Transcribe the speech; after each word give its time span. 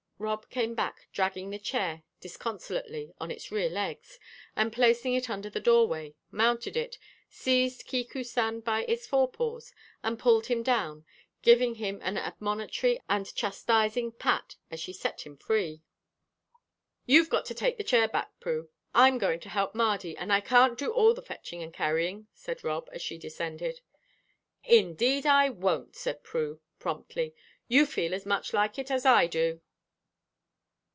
Rob 0.21 0.51
came 0.51 0.75
back 0.75 1.07
dragging 1.11 1.49
the 1.49 1.57
chair 1.57 2.03
disconsolately 2.19 3.11
on 3.19 3.31
its 3.31 3.51
rear 3.51 3.71
legs, 3.71 4.19
and 4.55 4.71
placing 4.71 5.15
it 5.15 5.31
under 5.31 5.49
the 5.49 5.59
doorway, 5.59 6.13
mounted 6.29 6.77
it, 6.77 6.99
seized 7.27 7.87
Kiku 7.87 8.23
san 8.23 8.59
by 8.59 8.83
his 8.83 9.07
forepaws, 9.07 9.73
and 10.03 10.19
pulled 10.19 10.45
him 10.45 10.61
down, 10.61 11.05
giving 11.41 11.73
him 11.73 11.99
an 12.03 12.19
admonitory 12.19 13.01
and 13.09 13.33
chastising 13.33 14.11
pat 14.11 14.57
as 14.69 14.79
she 14.79 14.93
set 14.93 15.21
him 15.21 15.37
free. 15.37 15.81
"You've 17.07 17.31
got 17.31 17.45
to 17.45 17.55
take 17.55 17.77
the 17.77 17.83
chair 17.83 18.07
back, 18.07 18.39
Prue; 18.39 18.69
I'm 18.93 19.17
going 19.17 19.39
to 19.39 19.49
help 19.49 19.73
Mardy, 19.73 20.15
and 20.15 20.31
I 20.31 20.39
can't 20.39 20.77
do 20.77 20.91
all 20.91 21.15
the 21.15 21.23
fetching 21.23 21.63
and 21.63 21.73
carrying," 21.73 22.27
said 22.35 22.63
Rob, 22.63 22.89
as 22.93 23.01
she 23.01 23.17
descended. 23.17 23.81
"Indeed, 24.65 25.25
I 25.25 25.49
won't," 25.49 25.95
said 25.95 26.21
Prue, 26.23 26.61
promptly. 26.77 27.33
"You 27.67 27.87
feel 27.87 28.13
as 28.13 28.27
much 28.27 28.53
like 28.53 28.77
it 28.77 28.91
as 28.91 29.03
I 29.03 29.25
do." 29.25 29.61